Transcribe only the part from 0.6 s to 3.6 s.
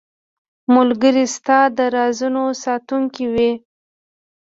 ملګری ستا د رازونو ساتونکی وي.